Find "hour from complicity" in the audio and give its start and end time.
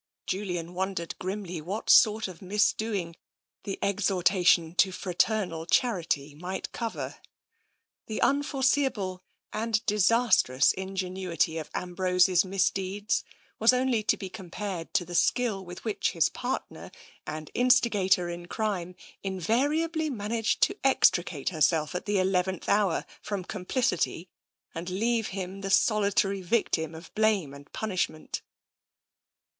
22.67-24.29